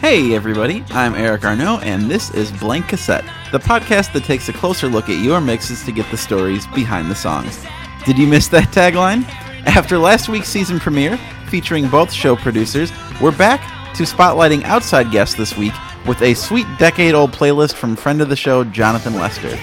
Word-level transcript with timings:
Hey, 0.00 0.34
everybody, 0.34 0.84
I'm 0.90 1.14
Eric 1.14 1.44
Arnault, 1.44 1.80
and 1.82 2.10
this 2.10 2.30
is 2.30 2.50
Blank 2.52 2.88
Cassette, 2.88 3.24
the 3.52 3.58
podcast 3.58 4.12
that 4.12 4.24
takes 4.24 4.48
a 4.48 4.52
closer 4.52 4.88
look 4.88 5.08
at 5.08 5.22
your 5.22 5.40
mixes 5.40 5.84
to 5.84 5.92
get 5.92 6.10
the 6.10 6.16
stories 6.16 6.66
behind 6.68 7.10
the 7.10 7.14
songs. 7.14 7.64
Did 8.04 8.18
you 8.18 8.26
miss 8.26 8.48
that 8.48 8.68
tagline? 8.68 9.24
After 9.64 9.96
last 9.96 10.28
week's 10.28 10.48
season 10.48 10.80
premiere, 10.80 11.18
featuring 11.48 11.88
both 11.88 12.12
show 12.12 12.34
producers, 12.34 12.92
we're 13.20 13.36
back 13.36 13.60
to 13.94 14.02
spotlighting 14.02 14.64
outside 14.64 15.10
guests 15.10 15.36
this 15.36 15.56
week 15.56 15.74
with 16.06 16.20
a 16.20 16.34
sweet 16.34 16.66
decade 16.78 17.14
old 17.14 17.32
playlist 17.32 17.74
from 17.74 17.94
friend 17.96 18.20
of 18.20 18.28
the 18.28 18.36
show, 18.36 18.64
Jonathan 18.64 19.14
Lester. 19.14 19.56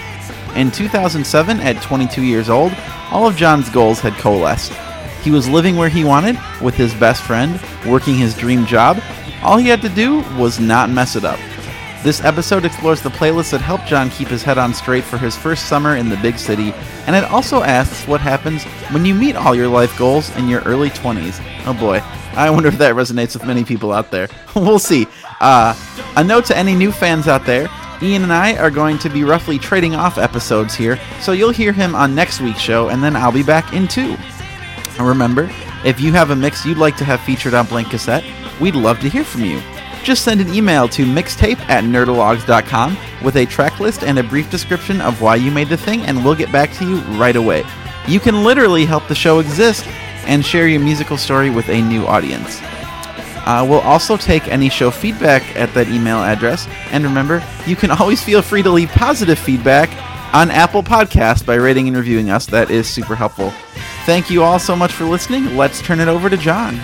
In 0.56 0.70
2007, 0.70 1.60
at 1.60 1.82
22 1.82 2.22
years 2.22 2.48
old, 2.48 2.72
all 3.10 3.26
of 3.26 3.36
Jon's 3.36 3.68
goals 3.68 4.00
had 4.00 4.14
coalesced. 4.14 4.72
He 5.22 5.30
was 5.30 5.48
living 5.48 5.76
where 5.76 5.88
he 5.88 6.04
wanted, 6.04 6.38
with 6.60 6.74
his 6.74 6.94
best 6.94 7.22
friend, 7.22 7.60
working 7.86 8.16
his 8.16 8.36
dream 8.36 8.66
job. 8.66 9.00
All 9.42 9.56
he 9.56 9.68
had 9.68 9.82
to 9.82 9.88
do 9.88 10.20
was 10.36 10.60
not 10.60 10.90
mess 10.90 11.16
it 11.16 11.24
up. 11.24 11.38
This 12.02 12.24
episode 12.24 12.64
explores 12.64 13.00
the 13.00 13.10
playlist 13.10 13.52
that 13.52 13.60
helped 13.60 13.86
Jon 13.86 14.10
keep 14.10 14.26
his 14.26 14.42
head 14.42 14.58
on 14.58 14.74
straight 14.74 15.04
for 15.04 15.18
his 15.18 15.36
first 15.36 15.68
summer 15.68 15.96
in 15.96 16.08
the 16.08 16.16
big 16.16 16.36
city, 16.36 16.72
and 17.06 17.14
it 17.14 17.22
also 17.24 17.62
asks 17.62 18.08
what 18.08 18.20
happens 18.20 18.64
when 18.90 19.04
you 19.04 19.14
meet 19.14 19.36
all 19.36 19.54
your 19.54 19.68
life 19.68 19.96
goals 19.96 20.34
in 20.36 20.48
your 20.48 20.62
early 20.62 20.90
20s. 20.90 21.40
Oh 21.64 21.74
boy, 21.74 22.02
I 22.34 22.50
wonder 22.50 22.68
if 22.68 22.78
that 22.78 22.96
resonates 22.96 23.34
with 23.34 23.46
many 23.46 23.62
people 23.62 23.92
out 23.92 24.10
there. 24.10 24.28
we'll 24.56 24.80
see. 24.80 25.06
Uh, 25.40 25.76
a 26.16 26.24
note 26.24 26.44
to 26.46 26.56
any 26.56 26.74
new 26.74 26.90
fans 26.90 27.28
out 27.28 27.46
there 27.46 27.68
Ian 28.02 28.24
and 28.24 28.32
I 28.32 28.56
are 28.56 28.70
going 28.70 28.98
to 28.98 29.08
be 29.08 29.22
roughly 29.22 29.60
trading 29.60 29.94
off 29.94 30.18
episodes 30.18 30.74
here, 30.74 30.98
so 31.20 31.30
you'll 31.30 31.52
hear 31.52 31.72
him 31.72 31.94
on 31.94 32.16
next 32.16 32.40
week's 32.40 32.58
show, 32.58 32.88
and 32.88 33.00
then 33.00 33.14
I'll 33.14 33.30
be 33.30 33.44
back 33.44 33.72
in 33.72 33.86
two. 33.86 34.16
Remember, 35.06 35.50
if 35.84 36.00
you 36.00 36.12
have 36.12 36.30
a 36.30 36.36
mix 36.36 36.64
you'd 36.64 36.78
like 36.78 36.96
to 36.96 37.04
have 37.04 37.20
featured 37.20 37.54
on 37.54 37.66
Blank 37.66 37.90
Cassette, 37.90 38.24
we'd 38.60 38.74
love 38.74 39.00
to 39.00 39.08
hear 39.08 39.24
from 39.24 39.44
you. 39.44 39.60
Just 40.02 40.24
send 40.24 40.40
an 40.40 40.52
email 40.52 40.88
to 40.88 41.04
mixtape 41.04 41.60
at 41.68 41.84
nerdalogs.com 41.84 42.96
with 43.22 43.36
a 43.36 43.46
track 43.46 43.78
list 43.78 44.02
and 44.02 44.18
a 44.18 44.22
brief 44.22 44.50
description 44.50 45.00
of 45.00 45.20
why 45.20 45.36
you 45.36 45.50
made 45.50 45.68
the 45.68 45.76
thing, 45.76 46.00
and 46.02 46.24
we'll 46.24 46.34
get 46.34 46.50
back 46.50 46.72
to 46.74 46.88
you 46.88 46.96
right 47.18 47.36
away. 47.36 47.64
You 48.08 48.18
can 48.18 48.42
literally 48.42 48.84
help 48.84 49.06
the 49.06 49.14
show 49.14 49.38
exist 49.38 49.86
and 50.26 50.44
share 50.44 50.66
your 50.66 50.80
musical 50.80 51.16
story 51.16 51.50
with 51.50 51.68
a 51.68 51.80
new 51.82 52.06
audience. 52.06 52.60
Uh, 53.44 53.66
we'll 53.68 53.80
also 53.80 54.16
take 54.16 54.46
any 54.48 54.68
show 54.68 54.90
feedback 54.90 55.42
at 55.56 55.72
that 55.74 55.88
email 55.88 56.18
address. 56.18 56.68
And 56.90 57.04
remember, 57.04 57.44
you 57.66 57.76
can 57.76 57.90
always 58.00 58.22
feel 58.22 58.42
free 58.42 58.62
to 58.62 58.70
leave 58.70 58.88
positive 58.90 59.38
feedback 59.38 59.90
on 60.34 60.50
Apple 60.50 60.82
Podcasts 60.82 61.44
by 61.44 61.56
rating 61.56 61.88
and 61.88 61.96
reviewing 61.96 62.30
us. 62.30 62.46
That 62.46 62.70
is 62.70 62.88
super 62.88 63.14
helpful. 63.14 63.52
Thank 64.04 64.30
you 64.30 64.42
all 64.42 64.58
so 64.58 64.74
much 64.74 64.92
for 64.92 65.04
listening. 65.04 65.56
Let's 65.56 65.80
turn 65.80 66.00
it 66.00 66.08
over 66.08 66.28
to 66.28 66.36
Jon. 66.36 66.80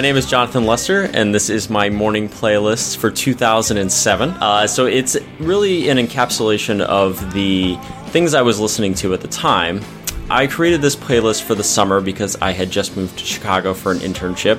My 0.00 0.02
name 0.02 0.16
is 0.16 0.24
Jonathan 0.24 0.64
Lester, 0.64 1.02
and 1.02 1.34
this 1.34 1.50
is 1.50 1.68
my 1.68 1.90
morning 1.90 2.30
playlist 2.30 2.96
for 2.96 3.10
2007. 3.10 4.30
Uh, 4.30 4.66
so 4.66 4.86
it's 4.86 5.18
really 5.38 5.90
an 5.90 5.98
encapsulation 5.98 6.80
of 6.80 7.34
the 7.34 7.76
things 8.06 8.32
I 8.32 8.40
was 8.40 8.58
listening 8.58 8.94
to 8.94 9.12
at 9.12 9.20
the 9.20 9.28
time. 9.28 9.82
I 10.30 10.46
created 10.46 10.80
this 10.80 10.96
playlist 10.96 11.42
for 11.42 11.54
the 11.54 11.62
summer 11.62 12.00
because 12.00 12.34
I 12.40 12.52
had 12.52 12.70
just 12.70 12.96
moved 12.96 13.18
to 13.18 13.26
Chicago 13.26 13.74
for 13.74 13.92
an 13.92 13.98
internship, 13.98 14.58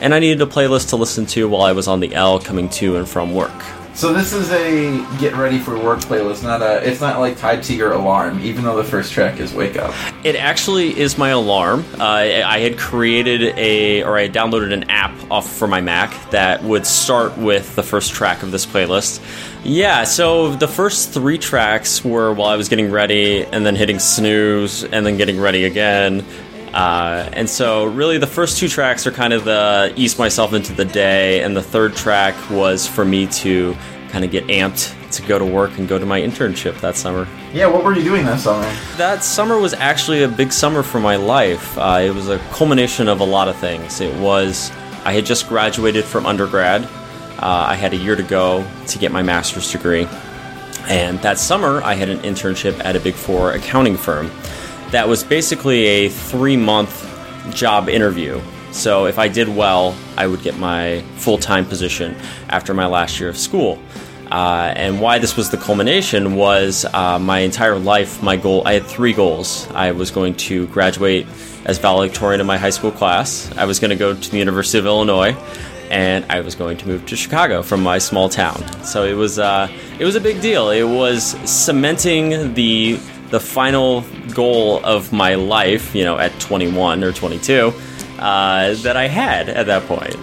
and 0.00 0.14
I 0.14 0.20
needed 0.20 0.40
a 0.40 0.46
playlist 0.46 0.88
to 0.88 0.96
listen 0.96 1.26
to 1.26 1.46
while 1.50 1.64
I 1.64 1.72
was 1.72 1.86
on 1.86 2.00
the 2.00 2.14
L 2.14 2.40
coming 2.40 2.70
to 2.70 2.96
and 2.96 3.06
from 3.06 3.34
work. 3.34 3.52
So 3.98 4.12
this 4.12 4.32
is 4.32 4.48
a 4.52 5.04
get 5.18 5.34
ready 5.34 5.58
for 5.58 5.76
work 5.76 5.98
playlist, 5.98 6.44
not 6.44 6.62
a. 6.62 6.88
It's 6.88 7.00
not 7.00 7.18
like 7.18 7.36
tied 7.36 7.64
to 7.64 7.74
your 7.74 7.94
alarm, 7.94 8.38
even 8.38 8.62
though 8.62 8.76
the 8.76 8.84
first 8.84 9.12
track 9.12 9.40
is 9.40 9.52
"Wake 9.52 9.76
Up." 9.76 9.92
It 10.22 10.36
actually 10.36 10.96
is 10.96 11.18
my 11.18 11.30
alarm. 11.30 11.84
Uh, 11.98 12.04
I 12.04 12.60
had 12.60 12.78
created 12.78 13.58
a, 13.58 14.04
or 14.04 14.16
I 14.16 14.28
downloaded 14.28 14.72
an 14.72 14.88
app 14.88 15.10
off 15.32 15.52
for 15.52 15.66
my 15.66 15.80
Mac 15.80 16.30
that 16.30 16.62
would 16.62 16.86
start 16.86 17.36
with 17.38 17.74
the 17.74 17.82
first 17.82 18.12
track 18.12 18.44
of 18.44 18.52
this 18.52 18.64
playlist. 18.64 19.20
Yeah, 19.64 20.04
so 20.04 20.54
the 20.54 20.68
first 20.68 21.10
three 21.10 21.36
tracks 21.36 22.04
were 22.04 22.32
while 22.32 22.50
I 22.50 22.56
was 22.56 22.68
getting 22.68 22.92
ready, 22.92 23.44
and 23.46 23.66
then 23.66 23.74
hitting 23.74 23.98
snooze, 23.98 24.84
and 24.84 25.04
then 25.04 25.16
getting 25.16 25.40
ready 25.40 25.64
again. 25.64 26.24
Uh, 26.78 27.28
and 27.32 27.50
so, 27.50 27.86
really, 27.86 28.18
the 28.18 28.26
first 28.26 28.56
two 28.56 28.68
tracks 28.68 29.04
are 29.04 29.10
kind 29.10 29.32
of 29.32 29.44
the 29.44 29.92
ease 29.96 30.16
myself 30.16 30.52
into 30.52 30.72
the 30.72 30.84
day, 30.84 31.42
and 31.42 31.56
the 31.56 31.62
third 31.62 31.96
track 31.96 32.36
was 32.52 32.86
for 32.86 33.04
me 33.04 33.26
to 33.26 33.76
kind 34.10 34.24
of 34.24 34.30
get 34.30 34.46
amped 34.46 34.94
to 35.10 35.22
go 35.22 35.40
to 35.40 35.44
work 35.44 35.76
and 35.78 35.88
go 35.88 35.98
to 35.98 36.06
my 36.06 36.20
internship 36.20 36.80
that 36.80 36.94
summer. 36.94 37.26
Yeah, 37.52 37.66
what 37.66 37.82
were 37.82 37.96
you 37.96 38.04
doing 38.04 38.24
that 38.26 38.38
summer? 38.38 38.62
That 38.96 39.24
summer 39.24 39.58
was 39.58 39.74
actually 39.74 40.22
a 40.22 40.28
big 40.28 40.52
summer 40.52 40.84
for 40.84 41.00
my 41.00 41.16
life. 41.16 41.76
Uh, 41.76 42.00
it 42.00 42.14
was 42.14 42.28
a 42.28 42.38
culmination 42.52 43.08
of 43.08 43.18
a 43.18 43.24
lot 43.24 43.48
of 43.48 43.56
things. 43.56 44.00
It 44.00 44.14
was, 44.20 44.70
I 45.04 45.12
had 45.12 45.26
just 45.26 45.48
graduated 45.48 46.04
from 46.04 46.26
undergrad, 46.26 46.84
uh, 46.84 47.66
I 47.68 47.74
had 47.74 47.92
a 47.92 47.96
year 47.96 48.14
to 48.14 48.22
go 48.22 48.64
to 48.86 48.98
get 48.98 49.10
my 49.10 49.22
master's 49.22 49.72
degree. 49.72 50.06
And 50.88 51.18
that 51.22 51.38
summer, 51.38 51.82
I 51.82 51.94
had 51.94 52.08
an 52.08 52.20
internship 52.20 52.80
at 52.84 52.94
a 52.94 53.00
Big 53.00 53.14
Four 53.14 53.54
accounting 53.54 53.96
firm 53.96 54.30
that 54.90 55.08
was 55.08 55.24
basically 55.24 55.84
a 55.86 56.08
three 56.08 56.56
month 56.56 57.04
job 57.54 57.88
interview. 57.88 58.40
So 58.72 59.06
if 59.06 59.18
I 59.18 59.28
did 59.28 59.48
well, 59.48 59.96
I 60.16 60.26
would 60.26 60.42
get 60.42 60.58
my 60.58 61.02
full 61.16 61.38
time 61.38 61.64
position 61.64 62.16
after 62.48 62.74
my 62.74 62.86
last 62.86 63.20
year 63.20 63.28
of 63.28 63.36
school. 63.36 63.78
Uh, 64.30 64.74
and 64.76 65.00
why 65.00 65.18
this 65.18 65.38
was 65.38 65.48
the 65.48 65.56
culmination 65.56 66.36
was 66.36 66.84
uh, 66.92 67.18
my 67.18 67.38
entire 67.38 67.78
life, 67.78 68.22
my 68.22 68.36
goal, 68.36 68.62
I 68.66 68.74
had 68.74 68.84
three 68.84 69.14
goals. 69.14 69.66
I 69.70 69.92
was 69.92 70.10
going 70.10 70.34
to 70.34 70.66
graduate 70.66 71.26
as 71.68 71.78
valedictorian 71.78 72.40
in 72.40 72.46
my 72.46 72.56
high 72.56 72.70
school 72.70 72.90
class, 72.90 73.50
I 73.56 73.66
was 73.66 73.78
going 73.78 73.90
to 73.90 73.96
go 73.96 74.14
to 74.14 74.30
the 74.30 74.38
University 74.38 74.78
of 74.78 74.86
Illinois, 74.86 75.36
and 75.90 76.24
I 76.30 76.40
was 76.40 76.54
going 76.54 76.78
to 76.78 76.88
move 76.88 77.06
to 77.06 77.16
Chicago 77.16 77.62
from 77.62 77.82
my 77.82 77.98
small 77.98 78.28
town. 78.28 78.62
So 78.82 79.04
it 79.04 79.12
was, 79.12 79.38
uh, 79.38 79.68
it 79.98 80.04
was 80.04 80.16
a 80.16 80.20
big 80.20 80.40
deal. 80.40 80.70
It 80.70 80.84
was 80.84 81.36
cementing 81.48 82.54
the 82.54 82.98
the 83.30 83.40
final 83.40 84.04
goal 84.34 84.84
of 84.84 85.12
my 85.12 85.34
life, 85.34 85.94
you 85.94 86.04
know, 86.04 86.18
at 86.18 86.38
21 86.40 87.04
or 87.04 87.12
22, 87.12 87.72
uh, 88.18 88.74
that 88.74 88.96
I 88.96 89.06
had 89.06 89.48
at 89.48 89.66
that 89.66 89.84
point. 89.86 90.16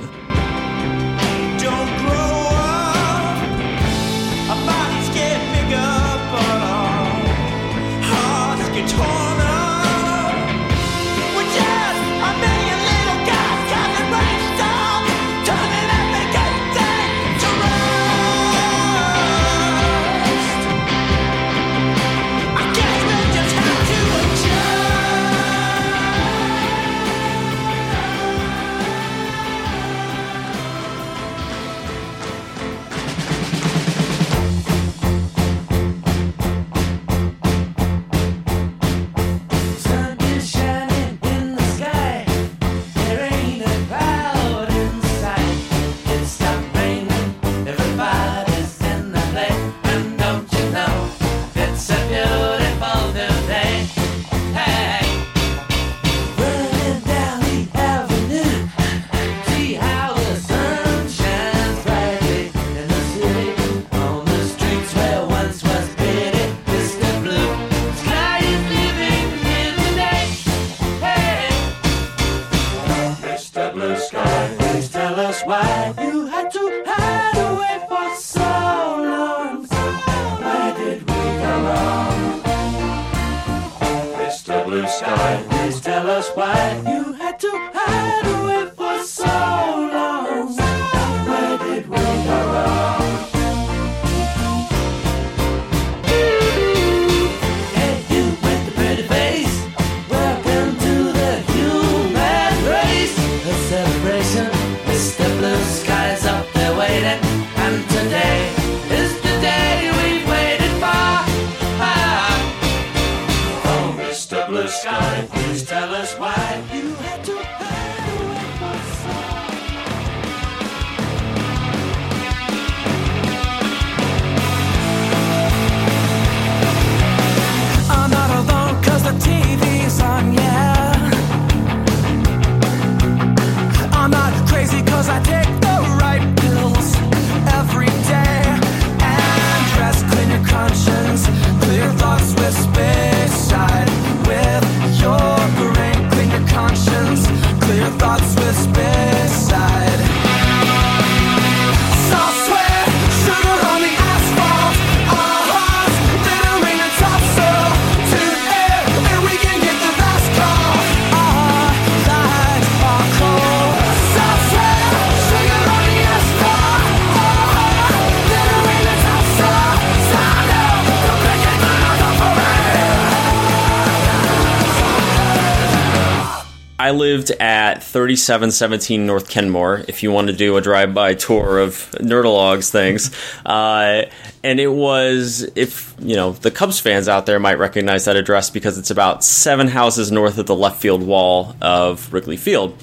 I 176.85 176.91
lived 176.91 177.31
at 177.31 177.81
3717 177.81 179.07
North 179.07 179.27
Kenmore. 179.27 179.83
If 179.87 180.03
you 180.03 180.11
want 180.11 180.27
to 180.27 180.33
do 180.33 180.55
a 180.55 180.61
drive-by 180.61 181.15
tour 181.15 181.57
of 181.57 181.73
Nerdalogs 181.93 182.69
things, 182.69 183.09
uh, 183.47 184.03
and 184.43 184.59
it 184.59 184.67
was 184.67 185.49
if 185.55 185.95
you 185.97 186.15
know 186.15 186.33
the 186.33 186.51
Cubs 186.51 186.79
fans 186.79 187.07
out 187.07 187.25
there 187.25 187.39
might 187.39 187.57
recognize 187.57 188.05
that 188.05 188.17
address 188.17 188.51
because 188.51 188.77
it's 188.77 188.91
about 188.91 189.23
seven 189.23 189.67
houses 189.67 190.11
north 190.11 190.37
of 190.37 190.45
the 190.45 190.55
left 190.55 190.79
field 190.79 191.01
wall 191.01 191.55
of 191.59 192.13
Wrigley 192.13 192.37
Field. 192.37 192.77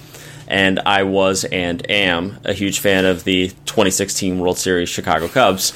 And 0.48 0.80
I 0.80 1.04
was 1.04 1.44
and 1.44 1.88
am 1.88 2.40
a 2.44 2.54
huge 2.54 2.80
fan 2.80 3.04
of 3.04 3.22
the 3.22 3.50
2016 3.66 4.40
World 4.40 4.58
Series 4.58 4.88
Chicago 4.88 5.28
Cubs, 5.28 5.72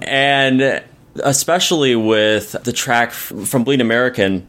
and 0.00 0.82
especially 1.22 1.94
with 1.94 2.56
the 2.64 2.72
track 2.72 3.12
from 3.12 3.62
Bleed 3.62 3.80
American. 3.80 4.48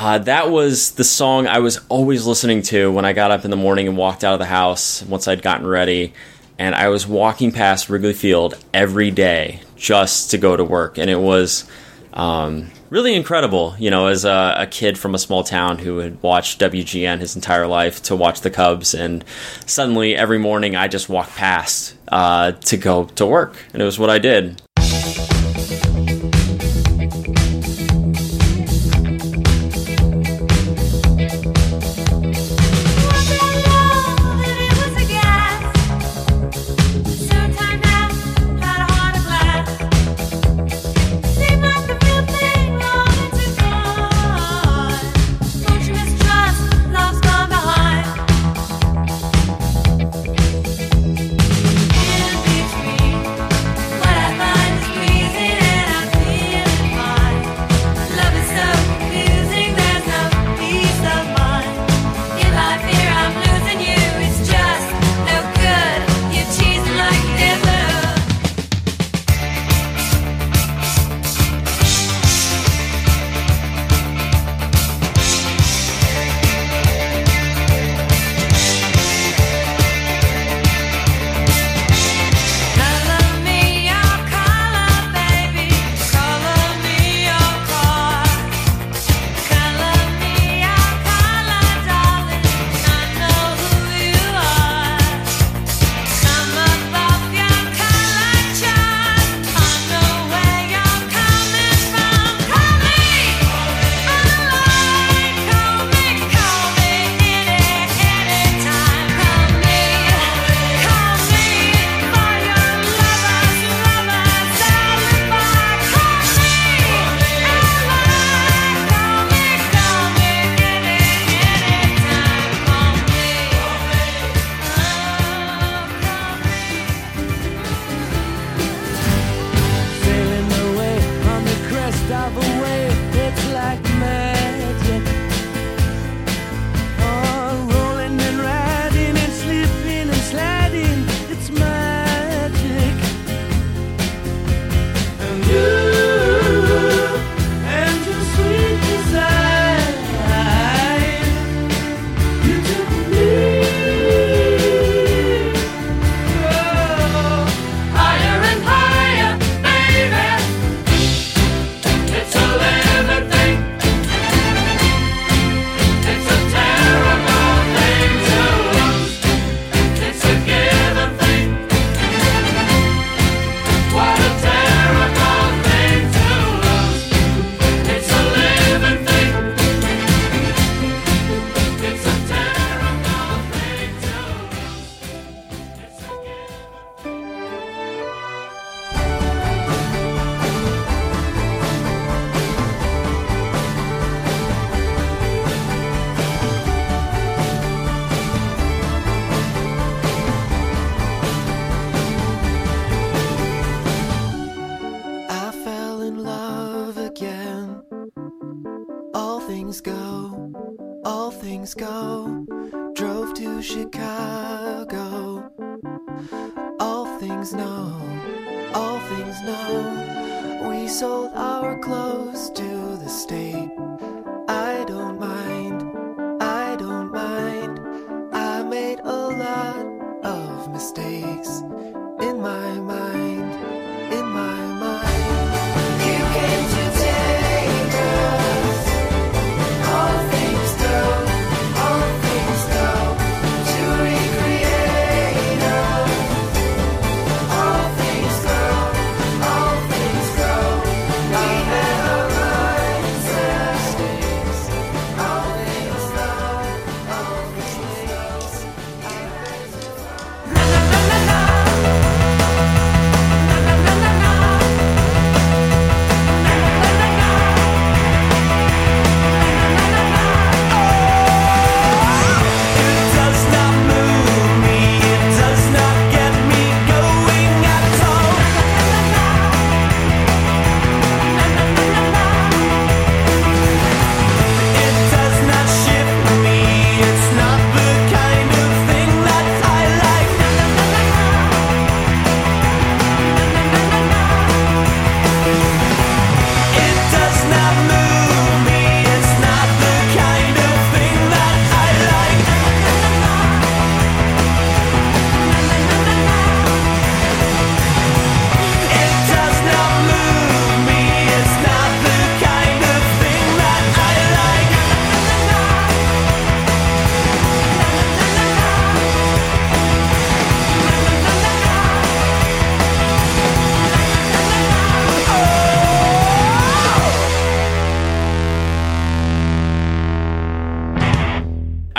Uh, 0.00 0.16
that 0.16 0.48
was 0.48 0.92
the 0.92 1.02
song 1.02 1.48
I 1.48 1.58
was 1.58 1.80
always 1.88 2.24
listening 2.24 2.62
to 2.62 2.92
when 2.92 3.04
I 3.04 3.12
got 3.12 3.32
up 3.32 3.44
in 3.44 3.50
the 3.50 3.56
morning 3.56 3.88
and 3.88 3.96
walked 3.96 4.22
out 4.22 4.32
of 4.32 4.38
the 4.38 4.44
house 4.44 5.02
once 5.02 5.26
I'd 5.26 5.42
gotten 5.42 5.66
ready. 5.66 6.12
And 6.56 6.76
I 6.76 6.86
was 6.86 7.04
walking 7.04 7.50
past 7.50 7.90
Wrigley 7.90 8.12
Field 8.12 8.56
every 8.72 9.10
day 9.10 9.60
just 9.74 10.30
to 10.30 10.38
go 10.38 10.56
to 10.56 10.62
work. 10.62 10.98
And 10.98 11.10
it 11.10 11.18
was 11.18 11.68
um, 12.12 12.70
really 12.90 13.16
incredible, 13.16 13.74
you 13.76 13.90
know, 13.90 14.06
as 14.06 14.24
a, 14.24 14.54
a 14.58 14.66
kid 14.68 14.96
from 14.96 15.16
a 15.16 15.18
small 15.18 15.42
town 15.42 15.78
who 15.78 15.98
had 15.98 16.22
watched 16.22 16.60
WGN 16.60 17.18
his 17.18 17.34
entire 17.34 17.66
life 17.66 18.00
to 18.04 18.14
watch 18.14 18.42
the 18.42 18.50
Cubs. 18.50 18.94
And 18.94 19.24
suddenly 19.66 20.14
every 20.14 20.38
morning 20.38 20.76
I 20.76 20.86
just 20.86 21.08
walked 21.08 21.34
past 21.34 21.96
uh, 22.06 22.52
to 22.52 22.76
go 22.76 23.06
to 23.06 23.26
work. 23.26 23.56
And 23.72 23.82
it 23.82 23.84
was 23.84 23.98
what 23.98 24.10
I 24.10 24.20
did. 24.20 24.62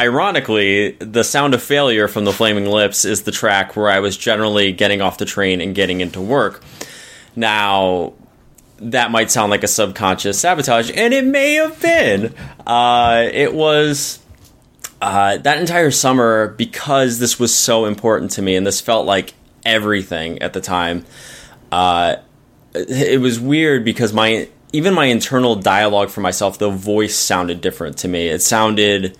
Ironically, 0.09 0.93
the 0.93 1.23
sound 1.23 1.53
of 1.53 1.61
failure 1.61 2.07
from 2.07 2.25
the 2.25 2.33
Flaming 2.33 2.65
Lips 2.65 3.05
is 3.05 3.23
the 3.23 3.31
track 3.31 3.75
where 3.75 3.89
I 3.89 3.99
was 3.99 4.17
generally 4.17 4.71
getting 4.71 5.01
off 5.01 5.19
the 5.19 5.25
train 5.25 5.61
and 5.61 5.75
getting 5.75 6.01
into 6.01 6.19
work. 6.19 6.63
Now, 7.35 8.13
that 8.79 9.11
might 9.11 9.29
sound 9.29 9.51
like 9.51 9.63
a 9.63 9.67
subconscious 9.67 10.39
sabotage, 10.39 10.89
and 10.95 11.13
it 11.13 11.25
may 11.25 11.53
have 11.55 11.79
been. 11.79 12.33
Uh, 12.65 13.29
it 13.31 13.53
was 13.53 14.17
uh, 14.99 15.37
that 15.37 15.59
entire 15.59 15.91
summer 15.91 16.47
because 16.57 17.19
this 17.19 17.39
was 17.39 17.53
so 17.53 17.85
important 17.85 18.31
to 18.31 18.41
me, 18.41 18.55
and 18.55 18.65
this 18.65 18.81
felt 18.81 19.05
like 19.05 19.35
everything 19.63 20.41
at 20.41 20.53
the 20.53 20.61
time. 20.61 21.05
Uh, 21.71 22.15
it 22.73 23.21
was 23.21 23.39
weird 23.39 23.85
because 23.85 24.11
my 24.11 24.49
even 24.73 24.95
my 24.95 25.05
internal 25.05 25.55
dialogue 25.55 26.09
for 26.09 26.21
myself, 26.21 26.57
the 26.57 26.71
voice 26.71 27.15
sounded 27.15 27.61
different 27.61 27.97
to 27.99 28.07
me. 28.07 28.27
It 28.27 28.41
sounded 28.41 29.15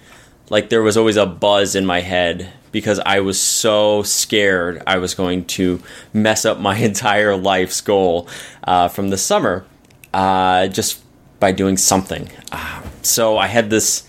like 0.49 0.69
there 0.69 0.81
was 0.81 0.97
always 0.97 1.17
a 1.17 1.25
buzz 1.25 1.75
in 1.75 1.85
my 1.85 2.01
head 2.01 2.51
because 2.71 2.99
I 2.99 3.19
was 3.21 3.39
so 3.39 4.03
scared 4.03 4.83
I 4.85 4.97
was 4.97 5.13
going 5.13 5.45
to 5.45 5.81
mess 6.13 6.45
up 6.45 6.59
my 6.59 6.77
entire 6.91 7.35
life's 7.35 7.81
goal 7.81 8.27
uh, 8.63 8.87
from 8.87 9.09
the 9.09 9.17
summer 9.17 9.65
uh, 10.13 10.67
just 10.67 11.01
by 11.39 11.51
doing 11.51 11.77
something. 11.77 12.29
Uh, 12.51 12.83
so 13.01 13.37
I 13.37 13.47
had 13.47 13.69
this. 13.69 14.05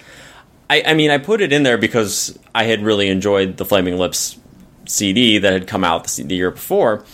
I, 0.68 0.82
I 0.86 0.94
mean, 0.94 1.10
I 1.10 1.18
put 1.18 1.40
it 1.40 1.52
in 1.52 1.62
there 1.62 1.78
because 1.78 2.38
I 2.54 2.64
had 2.64 2.82
really 2.82 3.08
enjoyed 3.08 3.56
the 3.56 3.64
Flaming 3.64 3.98
Lips 3.98 4.38
CD 4.86 5.38
that 5.38 5.52
had 5.52 5.66
come 5.66 5.84
out 5.84 6.06
the, 6.06 6.34
year 6.34 6.50
before 6.50 7.04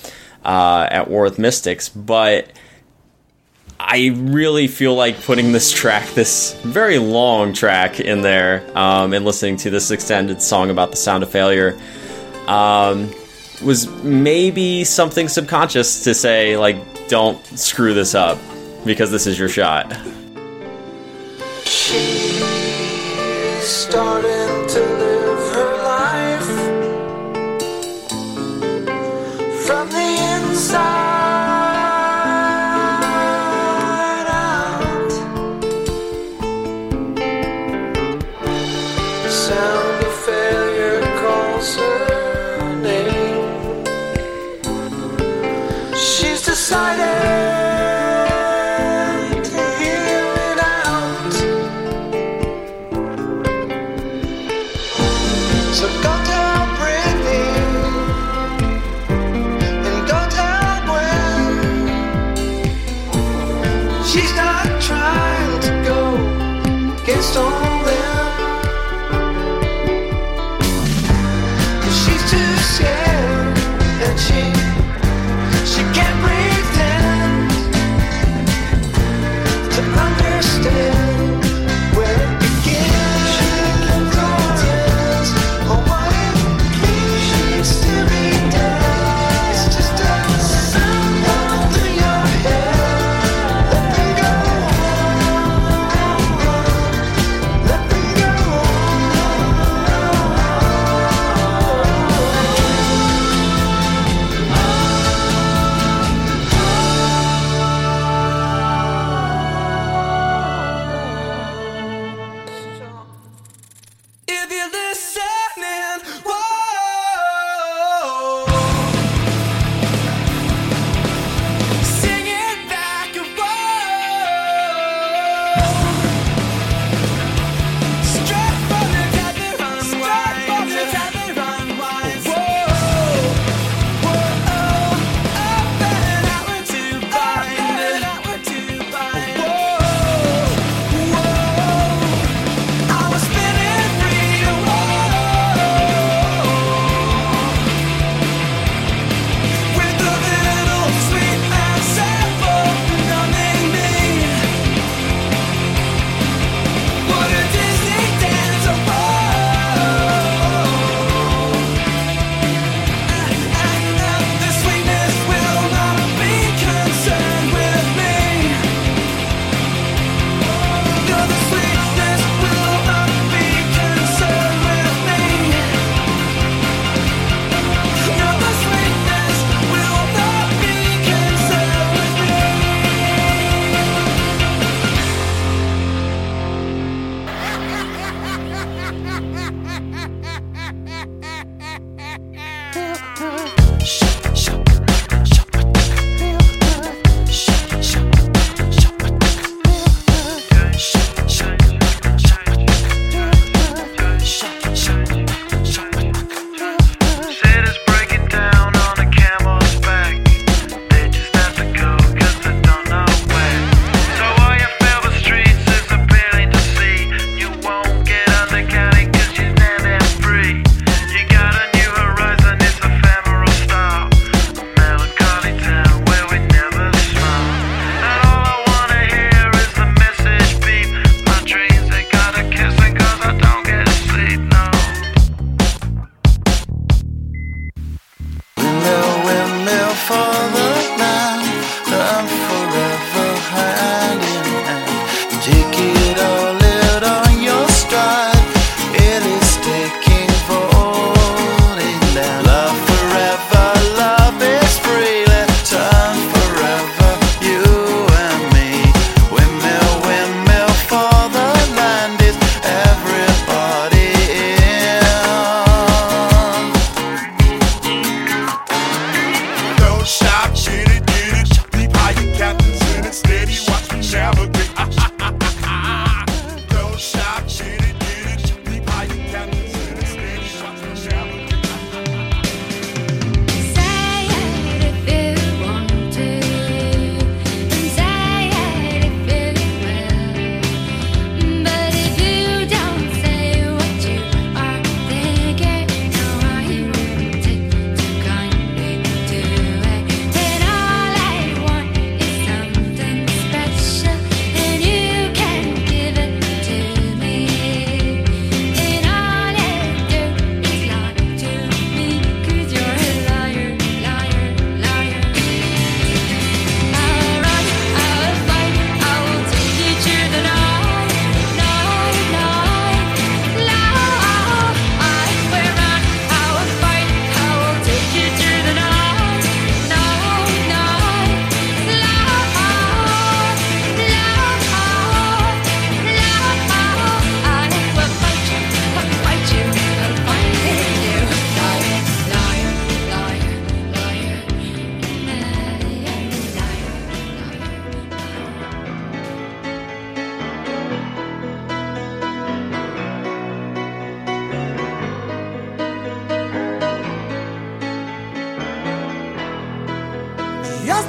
uh, 0.44 0.88
at 0.90 1.08
War 1.08 1.24
with 1.24 1.38
Mystics, 1.38 1.88
but 1.88 2.50
I 3.88 4.10
really 4.16 4.66
feel 4.66 4.96
like 4.96 5.22
putting 5.22 5.52
this 5.52 5.70
track, 5.70 6.08
this 6.10 6.54
very 6.64 6.98
long 6.98 7.52
track, 7.52 8.00
in 8.00 8.20
there 8.20 8.68
um, 8.76 9.12
and 9.12 9.24
listening 9.24 9.58
to 9.58 9.70
this 9.70 9.92
extended 9.92 10.42
song 10.42 10.70
about 10.70 10.90
the 10.90 10.96
sound 10.96 11.22
of 11.22 11.30
failure 11.30 11.78
um, 12.48 13.14
was 13.64 13.88
maybe 14.02 14.82
something 14.82 15.28
subconscious 15.28 16.02
to 16.02 16.14
say, 16.14 16.56
like, 16.56 16.76
don't 17.08 17.44
screw 17.46 17.94
this 17.94 18.16
up 18.16 18.38
because 18.84 19.12
this 19.12 19.28
is 19.28 19.38
your 19.38 19.48
shot. 19.48 19.96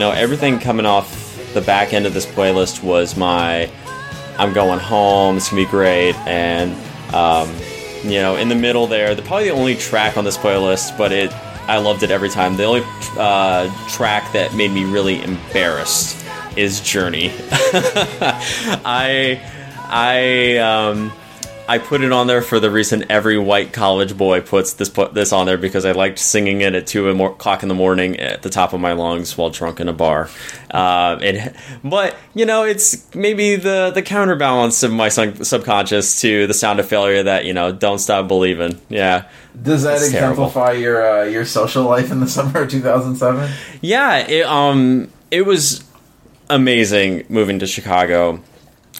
Know, 0.00 0.10
everything 0.10 0.58
coming 0.58 0.86
off 0.86 1.54
the 1.54 1.60
back 1.60 1.92
end 1.92 2.06
of 2.06 2.14
this 2.14 2.26
playlist 2.26 2.82
was 2.82 3.16
my 3.16 3.70
I'm 4.38 4.52
going 4.52 4.80
home, 4.80 5.36
it's 5.36 5.50
gonna 5.50 5.62
be 5.62 5.70
great, 5.70 6.14
and 6.26 6.72
um, 7.14 7.54
you 8.02 8.18
know, 8.18 8.36
in 8.36 8.48
the 8.48 8.54
middle 8.54 8.86
there, 8.86 9.14
the 9.14 9.22
probably 9.22 9.50
the 9.50 9.54
only 9.54 9.76
track 9.76 10.16
on 10.16 10.24
this 10.24 10.38
playlist, 10.38 10.96
but 10.96 11.12
it 11.12 11.32
I 11.68 11.78
loved 11.78 12.02
it 12.02 12.10
every 12.10 12.30
time. 12.30 12.56
The 12.56 12.64
only 12.64 12.82
uh, 13.16 13.88
track 13.88 14.32
that 14.32 14.54
made 14.54 14.72
me 14.72 14.84
really 14.84 15.22
embarrassed 15.22 16.24
is 16.56 16.80
Journey. 16.80 17.30
I 18.82 19.40
I 19.88 20.56
um, 20.56 21.12
I 21.68 21.78
put 21.78 22.02
it 22.02 22.10
on 22.10 22.26
there 22.26 22.42
for 22.42 22.58
the 22.58 22.68
reason 22.68 23.04
every 23.08 23.38
white 23.38 23.72
college 23.72 24.16
boy 24.16 24.40
puts 24.40 24.72
this 24.72 24.88
put 24.88 25.14
this 25.14 25.32
on 25.32 25.46
there 25.46 25.56
because 25.56 25.84
I 25.84 25.92
liked 25.92 26.18
singing 26.18 26.62
it 26.62 26.74
at 26.74 26.88
two 26.88 27.08
o'clock 27.08 27.62
in 27.62 27.68
the 27.68 27.76
morning 27.76 28.18
at 28.18 28.42
the 28.42 28.50
top 28.50 28.72
of 28.72 28.80
my 28.80 28.92
lungs 28.92 29.38
while 29.38 29.50
drunk 29.50 29.78
in 29.78 29.88
a 29.88 29.92
bar. 29.92 30.28
Uh, 30.68 31.16
it, 31.20 31.54
but 31.84 32.16
you 32.34 32.44
know, 32.44 32.64
it's 32.64 33.14
maybe 33.14 33.54
the 33.54 33.92
the 33.94 34.02
counterbalance 34.02 34.82
of 34.82 34.90
my 34.92 35.08
sub- 35.08 35.44
subconscious 35.44 36.20
to 36.22 36.48
the 36.48 36.54
sound 36.54 36.80
of 36.80 36.88
failure 36.88 37.22
that 37.22 37.44
you 37.44 37.52
know, 37.52 37.70
don't 37.70 38.00
stop 38.00 38.26
believing. 38.26 38.80
Yeah. 38.88 39.28
Does 39.62 39.84
that 39.84 39.98
It's 40.02 40.10
terrible. 40.10 40.44
exemplify 40.46 40.72
your 40.72 41.20
uh, 41.20 41.24
your 41.24 41.44
social 41.44 41.84
life 41.84 42.10
in 42.10 42.18
the 42.18 42.28
summer 42.28 42.62
of 42.62 42.70
2007? 42.70 43.48
Yeah, 43.80 44.16
it 44.26 44.44
um 44.44 45.08
it 45.30 45.42
was 45.42 45.84
amazing 46.48 47.26
moving 47.28 47.60
to 47.60 47.66
Chicago. 47.68 48.40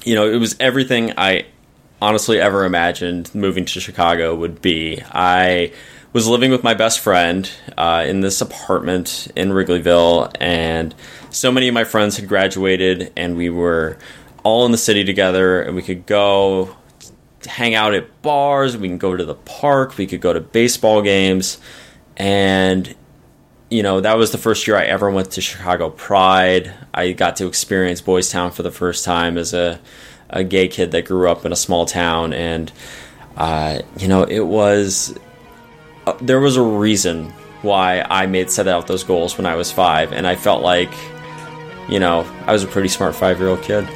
You 0.05 0.15
know, 0.15 0.31
it 0.31 0.37
was 0.37 0.55
everything 0.61 1.13
I 1.19 1.47
honestly 2.01 2.41
ever 2.41 2.65
imagined 2.65 3.35
moving 3.35 3.65
to 3.67 3.81
Chicago 3.81 4.35
would 4.35 4.63
be. 4.63 5.03
I 5.11 5.73
was 6.13 6.27
living 6.27 6.51
with 6.51 6.65
my 6.65 6.75
best 6.75 7.01
friend 7.01 7.51
uh, 7.77 8.05
in 8.07 8.21
this 8.21 8.41
apartment 8.41 9.29
in 9.37 9.51
Wrigleyville, 9.51 10.35
and 10.41 10.95
so 11.31 11.53
many 11.53 11.69
of 11.69 11.75
my 11.75 11.85
friends 11.85 12.17
had 12.17 12.29
graduated, 12.29 13.13
and 13.17 13.37
we 13.37 13.51
were 13.51 13.99
all 14.43 14.67
in 14.67 14.73
the 14.73 14.79
city 14.79 15.05
together, 15.05 15.63
and 15.63 15.77
we 15.77 15.83
could 15.83 16.07
go 16.07 16.77
hang 17.47 17.75
out 17.75 17.95
at 17.95 18.23
bars, 18.23 18.77
we 18.77 18.89
can 18.89 18.99
go 18.99 19.17
to 19.17 19.25
the 19.25 19.35
park, 19.35 19.97
we 19.97 20.07
could 20.07 20.21
go 20.21 20.33
to 20.33 20.41
baseball 20.41 21.03
games, 21.03 21.59
and 22.17 22.95
you 23.71 23.85
know, 23.85 24.01
that 24.01 24.19
was 24.19 24.33
the 24.33 24.39
first 24.39 24.67
year 24.67 24.77
I 24.77 24.85
ever 24.87 25.09
went 25.11 25.31
to 25.33 25.41
Chicago 25.41 25.91
Pride. 25.91 26.75
I 26.93 27.13
got 27.13 27.37
to 27.37 27.47
experience 27.47 28.01
Boys 28.01 28.29
Town 28.29 28.51
for 28.51 28.65
the 28.65 28.73
first 28.73 29.05
time 29.05 29.39
as 29.39 29.55
a, 29.55 29.81
a 30.31 30.45
gay 30.45 30.69
kid 30.69 30.93
that 30.93 31.05
grew 31.07 31.29
up 31.29 31.45
in 31.45 31.53
a 31.53 31.57
small 31.57 31.87
town. 31.87 32.33
And, 32.33 32.73
uh, 33.37 33.81
you 33.99 34.09
know, 34.09 34.23
it 34.23 34.47
was, 34.47 35.19
uh, 36.07 36.15
there 36.21 36.41
was 36.41 36.57
a 36.57 36.63
reason 36.63 37.33
why 37.63 38.01
I 38.09 38.27
made 38.27 38.51
set 38.51 38.69
out 38.69 38.87
those 38.87 39.05
goals 39.05 39.37
when 39.37 39.47
I 39.47 39.55
was 39.57 39.71
five. 39.71 40.13
And 40.13 40.27
I 40.27 40.37
felt 40.37 40.63
like, 40.63 40.93
you 41.89 42.01
know, 42.01 42.27
I 42.47 42.53
was 42.53 42.65
a 42.65 42.69
pretty 42.69 42.89
smart 42.89 43.15
five 43.15 43.39
year 43.39 43.49
old 43.49 43.63
kid. 43.63 43.87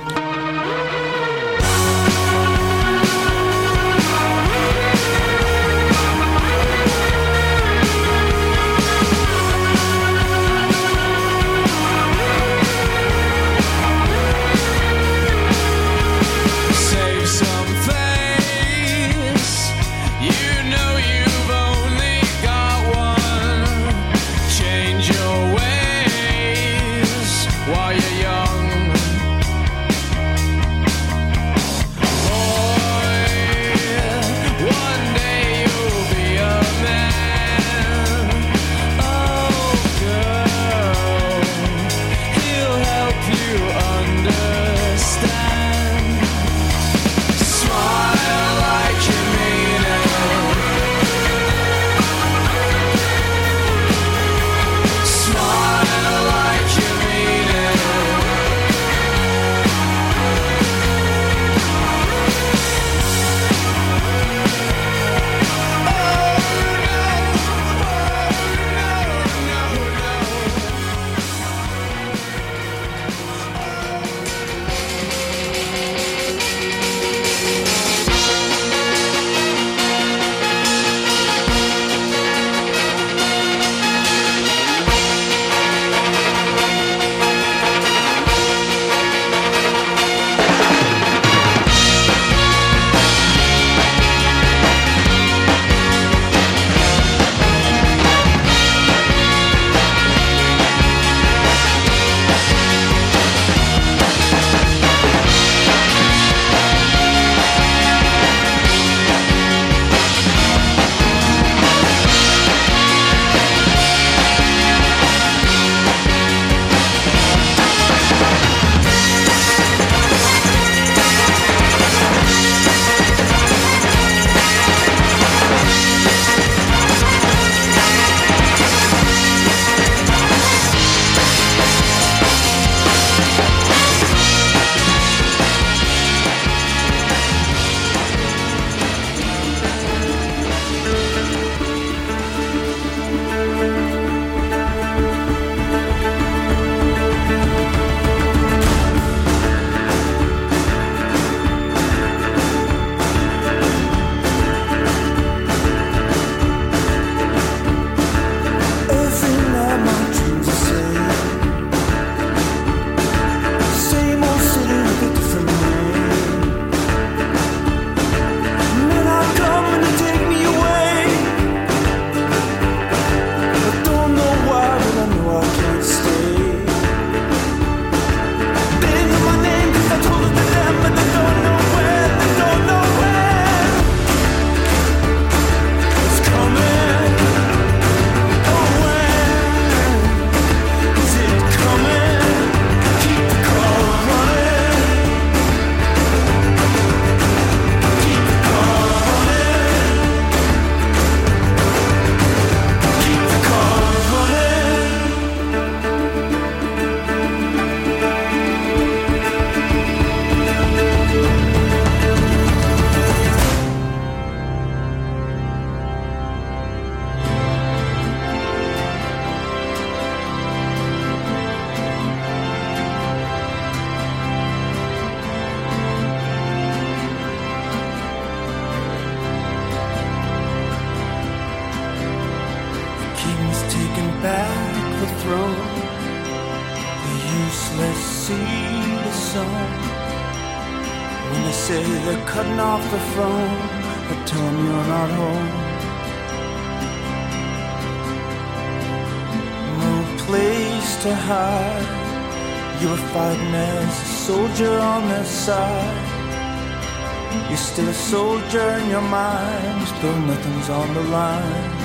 You 252.85 252.91
were 252.91 252.97
fighting 252.97 253.55
as 253.55 254.03
a 254.03 254.05
soldier 254.27 254.79
on 254.79 255.09
their 255.09 255.25
side. 255.25 257.49
You're 257.49 257.57
still 257.57 257.89
a 257.89 257.95
soldier 257.95 258.73
in 258.73 258.91
your 258.91 259.01
mind, 259.01 259.89
still 259.89 260.21
nothing's 260.21 260.69
on 260.69 260.93
the 260.93 261.03
line. 261.05 261.84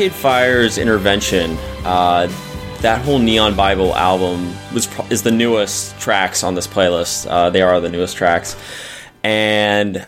Arcade 0.00 0.16
Fire's 0.16 0.78
intervention, 0.78 1.58
uh, 1.84 2.26
that 2.80 3.04
whole 3.04 3.18
Neon 3.18 3.54
Bible 3.54 3.94
album 3.94 4.50
was 4.72 4.88
is 5.10 5.22
the 5.22 5.30
newest 5.30 6.00
tracks 6.00 6.42
on 6.42 6.54
this 6.54 6.66
playlist. 6.66 7.30
Uh, 7.30 7.50
they 7.50 7.60
are 7.60 7.78
the 7.82 7.90
newest 7.90 8.16
tracks, 8.16 8.56
and 9.22 10.06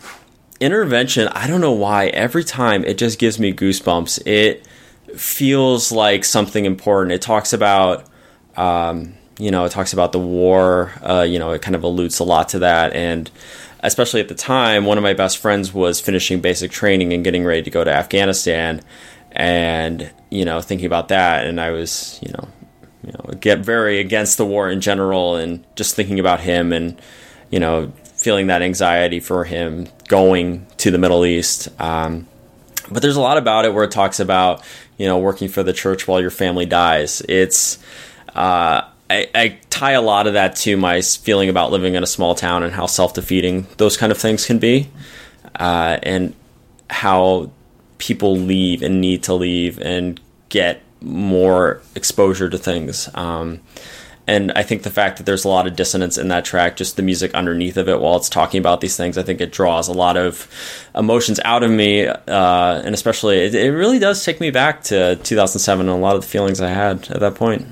intervention. 0.59 1.27
I 1.27 1.45
don't 1.45 1.61
know 1.61 1.73
why. 1.73 2.07
Every 2.07 2.43
time 2.43 2.83
it 2.85 2.97
just 2.97 3.19
gives 3.19 3.39
me 3.39 3.53
goosebumps. 3.53 4.25
It 4.25 4.67
feels 5.15 5.91
like 5.91 6.25
something 6.25 6.65
important. 6.65 7.11
It 7.11 7.21
talks 7.21 7.53
about. 7.53 8.09
Um, 8.57 9.13
you 9.37 9.51
know, 9.51 9.65
it 9.65 9.71
talks 9.71 9.93
about 9.93 10.11
the 10.11 10.19
war. 10.19 10.91
Uh, 11.03 11.21
you 11.21 11.37
know, 11.37 11.51
it 11.51 11.61
kind 11.61 11.75
of 11.75 11.83
alludes 11.83 12.17
a 12.17 12.23
lot 12.23 12.49
to 12.49 12.59
that, 12.59 12.93
and 12.93 13.29
especially 13.83 14.21
at 14.21 14.27
the 14.27 14.35
time, 14.35 14.85
one 14.85 14.97
of 14.97 15.03
my 15.03 15.13
best 15.13 15.37
friends 15.37 15.71
was 15.71 15.99
finishing 15.99 16.39
basic 16.39 16.71
training 16.71 17.13
and 17.13 17.23
getting 17.23 17.43
ready 17.43 17.61
to 17.61 17.69
go 17.69 17.83
to 17.83 17.91
Afghanistan, 17.91 18.81
and 19.33 20.11
you 20.29 20.45
know, 20.45 20.61
thinking 20.61 20.85
about 20.85 21.09
that, 21.09 21.45
and 21.45 21.59
I 21.59 21.71
was, 21.71 22.19
you 22.21 22.31
know, 22.31 22.47
you 23.05 23.11
know, 23.11 23.33
get 23.39 23.59
very 23.59 23.99
against 23.99 24.37
the 24.37 24.45
war 24.45 24.69
in 24.69 24.81
general, 24.81 25.35
and 25.35 25.63
just 25.75 25.95
thinking 25.95 26.19
about 26.19 26.39
him, 26.39 26.71
and 26.71 26.99
you 27.51 27.59
know, 27.59 27.91
feeling 28.15 28.47
that 28.47 28.61
anxiety 28.61 29.19
for 29.19 29.43
him 29.43 29.87
going 30.07 30.65
to 30.77 30.91
the 30.91 30.97
Middle 30.97 31.25
East. 31.25 31.69
Um, 31.79 32.27
but 32.91 33.01
there's 33.01 33.15
a 33.15 33.21
lot 33.21 33.37
about 33.37 33.65
it 33.65 33.73
where 33.73 33.83
it 33.83 33.91
talks 33.91 34.19
about 34.19 34.63
you 34.97 35.07
know 35.07 35.17
working 35.19 35.49
for 35.49 35.63
the 35.63 35.73
church 35.73 36.07
while 36.07 36.21
your 36.21 36.31
family 36.31 36.65
dies. 36.65 37.21
It's 37.27 37.77
uh, 38.35 38.81
I, 39.09 39.29
I 39.35 39.59
tie 39.69 39.91
a 39.91 40.01
lot 40.01 40.27
of 40.27 40.33
that 40.33 40.55
to 40.57 40.77
my 40.77 41.01
feeling 41.01 41.49
about 41.49 41.71
living 41.71 41.95
in 41.95 42.03
a 42.03 42.07
small 42.07 42.35
town 42.35 42.63
and 42.63 42.73
how 42.73 42.85
self 42.85 43.13
defeating 43.13 43.67
those 43.77 43.97
kind 43.97 44.11
of 44.11 44.17
things 44.17 44.45
can 44.45 44.59
be, 44.59 44.89
uh, 45.55 45.99
and 46.01 46.33
how 46.89 47.51
people 48.03 48.35
leave 48.35 48.81
and 48.81 48.99
need 48.99 49.23
to 49.23 49.33
leave 49.33 49.79
and 49.79 50.19
get 50.49 50.81
more 50.99 51.81
exposure 51.95 52.49
to 52.49 52.57
things. 52.57 53.09
Um, 53.13 53.61
and 54.27 54.51
I 54.53 54.63
think 54.63 54.83
the 54.83 54.89
fact 54.89 55.17
that 55.17 55.25
there's 55.25 55.45
a 55.45 55.47
lot 55.47 55.67
of 55.67 55.75
dissonance 55.75 56.17
in 56.17 56.27
that 56.27 56.43
track, 56.43 56.75
just 56.75 56.97
the 56.97 57.01
music 57.01 57.33
underneath 57.33 57.77
of 57.77 57.87
it 57.87 58.01
while 58.01 58.17
it's 58.17 58.29
talking 58.29 58.59
about 58.59 58.81
these 58.81 58.97
things, 58.97 59.17
I 59.17 59.23
think 59.23 59.39
it 59.39 59.53
draws 59.53 59.87
a 59.87 59.93
lot 59.93 60.17
of 60.17 60.49
emotions 60.95 61.39
out 61.45 61.63
of 61.63 61.71
me. 61.71 62.07
Uh, 62.07 62.81
and 62.85 62.93
especially, 62.93 63.39
it, 63.39 63.55
it 63.55 63.71
really 63.71 63.99
does 63.99 64.23
take 64.23 64.41
me 64.41 64.51
back 64.51 64.83
to 64.83 65.15
2007 65.17 65.87
and 65.87 65.97
a 65.97 66.01
lot 66.01 66.15
of 66.15 66.21
the 66.21 66.27
feelings 66.27 66.59
I 66.59 66.69
had 66.69 67.09
at 67.09 67.21
that 67.21 67.35
point. 67.35 67.67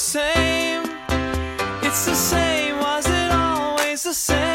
Same, 0.00 0.82
it's 1.82 2.06
the 2.06 2.14
same, 2.14 2.78
was 2.78 3.06
it 3.06 3.32
always 3.32 4.02
the 4.02 4.14
same? 4.14 4.49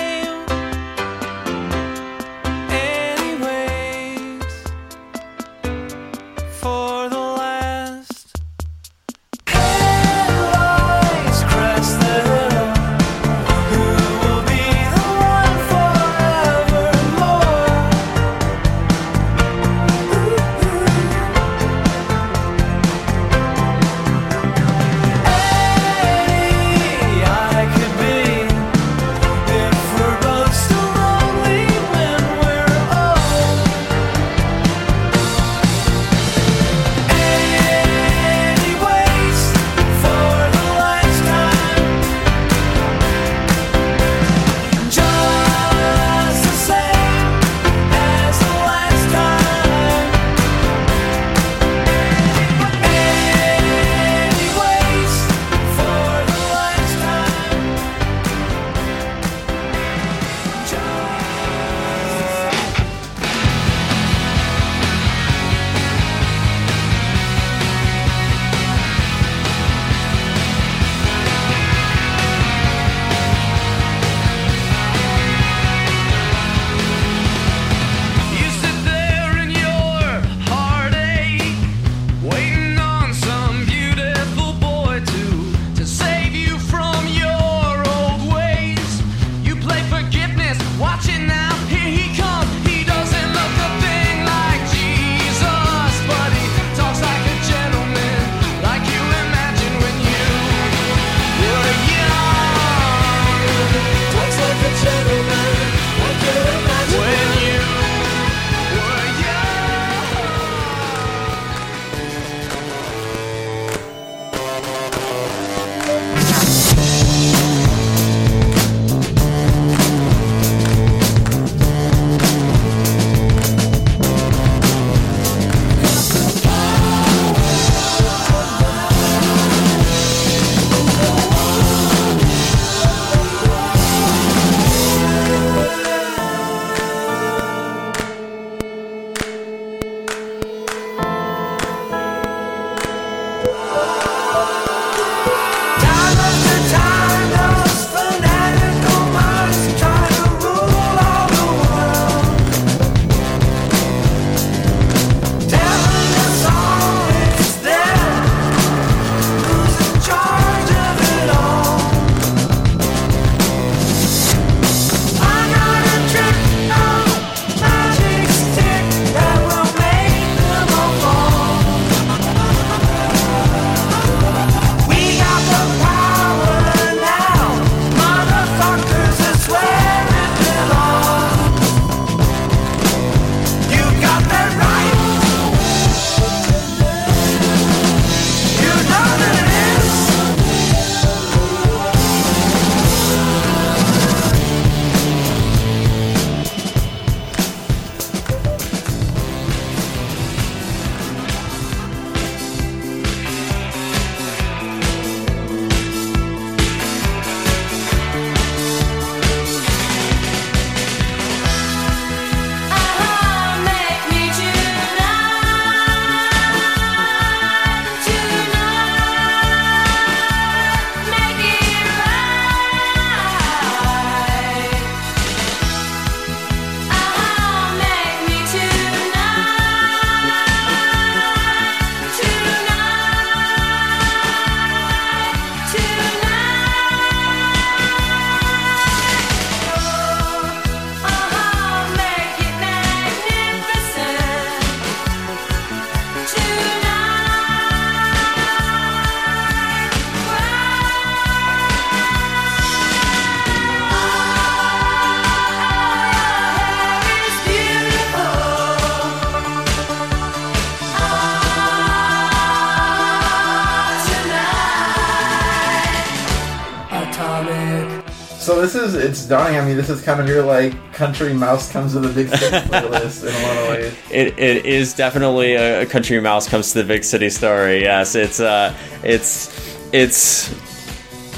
It's 269.20 269.26
dawning 269.28 269.58
on 269.58 269.66
me. 269.66 269.74
This 269.74 269.90
is 269.90 270.02
kind 270.02 270.20
of 270.20 270.28
your 270.28 270.44
like 270.44 270.74
country 270.94 271.34
mouse 271.34 271.72
comes 271.72 271.94
to 271.94 272.00
the 272.00 272.10
big 272.10 272.30
city 272.30 272.58
playlist 272.70 273.24
in 273.24 273.34
a 273.34 273.48
lot 273.48 273.58
of 273.58 273.70
ways. 273.70 273.96
It, 274.12 274.38
it 274.38 274.66
is 274.66 274.94
definitely 274.94 275.54
a, 275.54 275.84
a 275.84 275.86
country 275.86 276.20
mouse 276.20 276.50
comes 276.50 276.74
to 276.74 276.82
the 276.82 276.88
big 276.88 277.04
city 277.04 277.30
story. 277.30 277.82
Yes, 277.82 278.16
it's 278.16 278.40
uh, 278.40 278.76
it's 279.04 279.78
it's. 279.94 280.54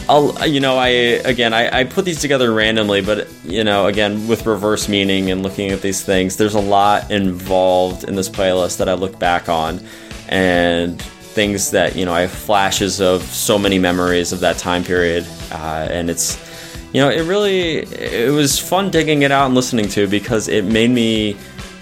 I'll, 0.09 0.47
you 0.47 0.61
know, 0.61 0.77
I 0.77 0.87
again, 0.87 1.53
I, 1.53 1.81
I 1.81 1.83
put 1.83 2.05
these 2.05 2.21
together 2.21 2.53
randomly, 2.53 3.01
but 3.01 3.27
you 3.43 3.63
know, 3.63 3.87
again, 3.87 4.27
with 4.27 4.45
reverse 4.45 4.87
meaning 4.87 5.29
and 5.29 5.43
looking 5.43 5.71
at 5.71 5.81
these 5.81 6.01
things, 6.01 6.37
there's 6.37 6.55
a 6.55 6.61
lot 6.61 7.11
involved 7.11 8.05
in 8.05 8.15
this 8.15 8.29
playlist 8.29 8.77
that 8.77 8.89
I 8.89 8.93
look 8.93 9.19
back 9.19 9.49
on, 9.49 9.81
and 10.29 10.99
things 11.02 11.71
that 11.71 11.95
you 11.95 12.06
know, 12.06 12.13
I 12.13 12.21
have 12.21 12.31
flashes 12.31 13.02
of 13.02 13.21
so 13.21 13.60
many 13.60 13.77
memories 13.77 14.31
of 14.31 14.39
that 14.39 14.58
time 14.58 14.83
period, 14.83 15.27
uh, 15.52 15.87
and 15.91 16.10
it's 16.10 16.46
you 16.98 17.04
know, 17.04 17.12
it 17.12 17.21
really 17.27 17.77
it 17.77 18.33
was 18.33 18.58
fun 18.58 18.89
digging 18.89 19.21
it 19.21 19.31
out 19.31 19.45
and 19.45 19.54
listening 19.54 19.87
to 19.89 20.08
because 20.08 20.48
it 20.48 20.65
made 20.65 20.89
me 20.89 21.37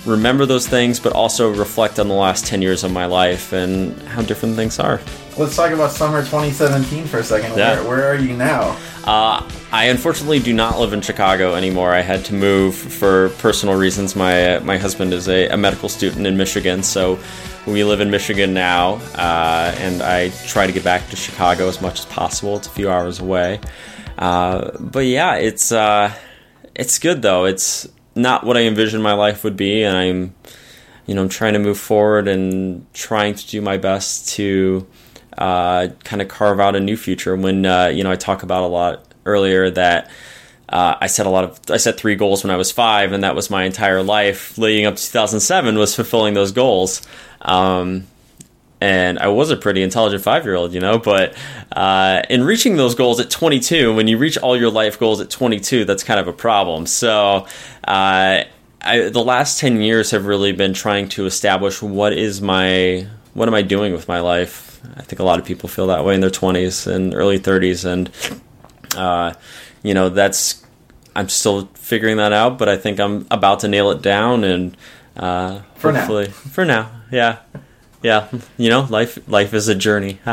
remember 0.05 0.45
those 0.45 0.67
things, 0.67 0.99
but 0.99 1.13
also 1.13 1.53
reflect 1.53 1.99
on 1.99 2.09
the 2.09 2.13
last 2.13 2.45
ten 2.45 2.61
years 2.61 2.83
of 2.83 2.91
my 2.91 3.05
life 3.05 3.53
and 3.53 3.97
how 4.09 4.21
different 4.23 4.57
things 4.57 4.77
are. 4.77 4.99
Let's 5.37 5.55
talk 5.55 5.71
about 5.71 5.91
summer 5.91 6.19
2017 6.19 7.05
for 7.05 7.19
a 7.19 7.23
second. 7.23 7.57
Yeah. 7.57 7.75
Where, 7.75 7.87
where 7.87 8.07
are 8.09 8.15
you 8.15 8.35
now? 8.35 8.77
Uh, 9.05 9.49
I 9.71 9.85
unfortunately 9.85 10.39
do 10.39 10.51
not 10.51 10.81
live 10.81 10.91
in 10.91 10.99
Chicago 10.99 11.55
anymore. 11.55 11.93
I 11.93 12.01
had 12.01 12.25
to 12.25 12.33
move 12.33 12.75
for 12.75 13.29
personal 13.37 13.75
reasons. 13.75 14.17
My 14.17 14.59
my 14.59 14.77
husband 14.77 15.13
is 15.13 15.29
a, 15.29 15.47
a 15.47 15.55
medical 15.55 15.87
student 15.87 16.27
in 16.27 16.35
Michigan, 16.35 16.83
so 16.83 17.17
we 17.65 17.85
live 17.85 18.01
in 18.01 18.11
Michigan 18.11 18.53
now, 18.53 18.95
uh, 19.15 19.73
and 19.77 20.01
I 20.01 20.27
try 20.45 20.67
to 20.67 20.73
get 20.73 20.83
back 20.83 21.07
to 21.07 21.15
Chicago 21.15 21.69
as 21.69 21.81
much 21.81 21.99
as 21.99 22.05
possible. 22.05 22.57
It's 22.57 22.67
a 22.67 22.71
few 22.71 22.91
hours 22.91 23.21
away, 23.21 23.61
uh, 24.17 24.71
but 24.79 25.05
yeah, 25.05 25.35
it's 25.35 25.71
uh, 25.71 26.13
it's 26.73 26.99
good 26.99 27.21
though. 27.21 27.45
It's 27.45 27.87
not 28.15 28.45
what 28.45 28.57
I 28.57 28.61
envisioned 28.61 29.03
my 29.03 29.13
life 29.13 29.43
would 29.43 29.57
be, 29.57 29.83
and 29.83 29.97
I'm 29.97 30.35
you 31.05 31.15
know 31.15 31.21
I'm 31.21 31.29
trying 31.29 31.53
to 31.53 31.59
move 31.59 31.77
forward 31.77 32.27
and 32.27 32.91
trying 32.93 33.35
to 33.35 33.47
do 33.47 33.61
my 33.61 33.77
best 33.77 34.29
to 34.35 34.87
uh, 35.37 35.89
kind 36.03 36.21
of 36.21 36.27
carve 36.27 36.59
out 36.59 36.75
a 36.75 36.79
new 36.79 36.97
future. 36.97 37.35
When 37.35 37.65
uh, 37.65 37.87
you 37.87 38.03
know, 38.03 38.11
I 38.11 38.15
talk 38.15 38.43
about 38.43 38.63
a 38.63 38.67
lot 38.67 39.13
earlier 39.25 39.69
that 39.71 40.09
uh, 40.69 40.95
I 40.99 41.07
set 41.07 41.25
a 41.25 41.29
lot 41.29 41.43
of 41.43 41.59
I 41.69 41.77
set 41.77 41.97
three 41.97 42.15
goals 42.15 42.43
when 42.43 42.51
I 42.51 42.57
was 42.57 42.71
five, 42.71 43.11
and 43.11 43.23
that 43.23 43.35
was 43.35 43.49
my 43.49 43.63
entire 43.65 44.01
life 44.01 44.57
leading 44.57 44.85
up 44.85 44.95
to 44.95 45.01
2007 45.01 45.77
was 45.77 45.95
fulfilling 45.95 46.33
those 46.33 46.51
goals. 46.51 47.01
Um, 47.41 48.07
and 48.85 49.17
I 49.19 49.27
was 49.29 49.49
a 49.51 49.57
pretty 49.57 49.81
intelligent 49.81 50.21
five 50.23 50.45
year 50.45 50.55
old, 50.55 50.73
you 50.73 50.79
know. 50.79 50.97
But 50.99 51.35
uh, 51.71 52.21
in 52.29 52.43
reaching 52.43 52.77
those 52.77 52.93
goals 52.95 53.19
at 53.19 53.29
22, 53.29 53.95
when 53.95 54.07
you 54.07 54.17
reach 54.17 54.37
all 54.37 54.55
your 54.55 54.69
life 54.69 54.99
goals 54.99 55.19
at 55.21 55.29
22, 55.29 55.85
that's 55.85 56.03
kind 56.03 56.19
of 56.19 56.27
a 56.27 56.33
problem. 56.33 56.85
So. 56.85 57.47
Uh, 57.87 58.43
I, 58.87 59.09
the 59.09 59.23
last 59.23 59.59
10 59.59 59.81
years 59.81 60.11
have 60.11 60.27
really 60.27 60.51
been 60.51 60.73
trying 60.73 61.09
to 61.09 61.25
establish 61.25 61.81
what 61.81 62.13
is 62.13 62.39
my 62.39 63.07
what 63.33 63.47
am 63.47 63.55
I 63.55 63.63
doing 63.63 63.93
with 63.93 64.07
my 64.07 64.19
life? 64.19 64.79
I 64.95 65.01
think 65.01 65.19
a 65.19 65.23
lot 65.23 65.39
of 65.39 65.45
people 65.45 65.67
feel 65.67 65.87
that 65.87 66.05
way 66.05 66.13
in 66.13 66.21
their 66.21 66.29
20s 66.29 66.85
and 66.85 67.13
early 67.15 67.39
30s, 67.39 67.83
and 67.83 68.11
uh, 68.95 69.33
you 69.81 69.95
know 69.95 70.09
that's 70.09 70.63
I'm 71.15 71.29
still 71.29 71.65
figuring 71.73 72.17
that 72.17 72.31
out, 72.31 72.59
but 72.59 72.69
I 72.69 72.77
think 72.77 72.99
I'm 72.99 73.25
about 73.31 73.61
to 73.61 73.67
nail 73.67 73.89
it 73.89 74.03
down, 74.03 74.43
and 74.43 74.77
uh, 75.17 75.61
For 75.77 75.91
now. 75.91 75.99
hopefully 75.99 76.27
for 76.27 76.63
now, 76.63 76.91
yeah, 77.11 77.39
yeah, 78.05 78.27
you 78.57 78.69
know, 78.69 78.85
life 78.91 79.17
life 79.27 79.55
is 79.55 79.67
a 79.67 79.73
journey. 79.73 80.19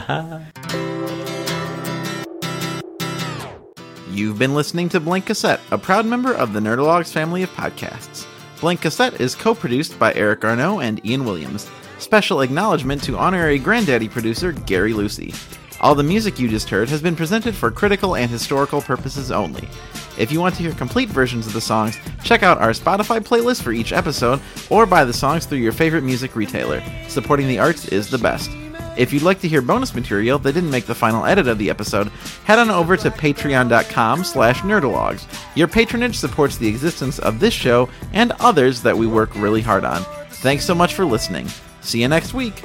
You've 4.11 4.39
been 4.39 4.55
listening 4.55 4.91
to 4.91 5.01
Blank 5.01 5.25
Cassette, 5.25 5.61
a 5.71 5.79
proud 5.79 6.05
member 6.05 6.35
of 6.35 6.53
the 6.53 6.61
Nerdologues 6.61 7.11
family 7.11 7.43
of 7.43 7.49
podcasts. 7.53 8.27
Blank 8.61 8.83
Cassette 8.83 9.23
is 9.23 9.35
co 9.35 9.55
produced 9.55 9.99
by 9.99 10.13
Eric 10.13 10.45
Arnault 10.45 10.81
and 10.81 11.03
Ian 11.07 11.25
Williams. 11.25 11.71
Special 11.99 12.43
acknowledgement 12.43 13.03
to 13.05 13.17
honorary 13.17 13.59
granddaddy 13.59 14.11
producer 14.11 14.53
Gary 14.53 14.93
Lucy. 14.93 15.33
All 15.81 15.95
the 15.95 16.03
music 16.03 16.39
you 16.39 16.49
just 16.49 16.69
heard 16.69 16.91
has 16.91 17.01
been 17.01 17.17
presented 17.17 17.55
for 17.55 17.71
critical 17.71 18.17
and 18.17 18.31
historical 18.31 18.83
purposes 18.83 19.31
only. 19.33 19.67
If 20.19 20.31
you 20.31 20.41
want 20.41 20.55
to 20.57 20.63
hear 20.63 20.73
complete 20.73 21.09
versions 21.09 21.47
of 21.47 21.53
the 21.53 21.61
songs, 21.61 21.99
check 22.23 22.43
out 22.43 22.59
our 22.59 22.71
Spotify 22.71 23.21
playlist 23.21 23.63
for 23.63 23.73
each 23.73 23.93
episode 23.93 24.41
or 24.71 24.87
buy 24.87 25.05
the 25.05 25.13
songs 25.13 25.47
through 25.47 25.59
your 25.59 25.73
favorite 25.73 26.05
music 26.05 26.37
retailer. 26.37 26.83
Supporting 27.09 27.49
the 27.49 27.59
arts 27.59 27.87
is 27.89 28.11
the 28.11 28.19
best. 28.19 28.51
If 28.97 29.13
you'd 29.13 29.23
like 29.23 29.41
to 29.41 29.49
hear 29.49 29.63
bonus 29.63 29.95
material 29.95 30.39
that 30.41 30.53
didn't 30.53 30.71
make 30.71 30.85
the 30.85 30.95
final 30.95 31.25
edit 31.25 31.49
of 31.49 31.57
the 31.57 31.71
episode, 31.71 32.09
head 32.45 32.59
on 32.59 32.71
over 32.71 32.97
to 32.99 33.11
patreon.com 33.11 34.25
slash 34.25 34.61
nerdologues. 34.61 35.27
Your 35.57 35.69
patronage 35.69 36.19
supports 36.19 36.59
the 36.59 36.69
existence 36.69 37.19
of 37.19 37.41
this 37.41 37.55
show 37.55 37.89
and 38.13 38.33
others 38.33 38.83
that 38.83 38.97
we 38.97 39.07
work 39.07 39.35
really 39.35 39.63
hard 39.63 39.85
on. 39.85 40.05
Thanks 40.29 40.67
so 40.67 40.75
much 40.75 40.95
for 40.95 41.07
listening. 41.07 41.49
See 41.81 42.03
you 42.03 42.09
next 42.09 42.35
week. 42.35 42.57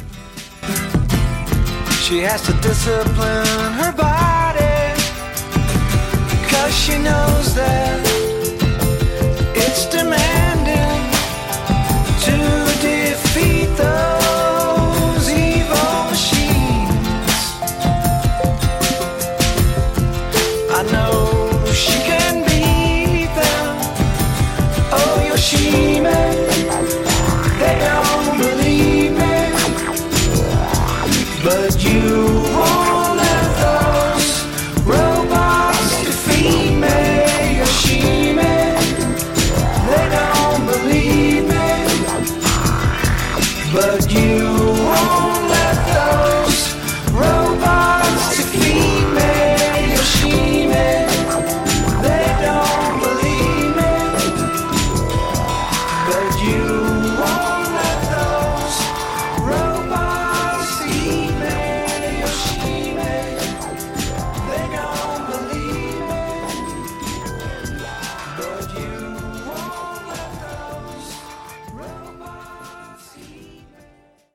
She 2.02 2.20
has 2.20 2.42
to 2.44 2.54
discipline 2.62 3.74
her 3.74 3.92
body 3.94 4.57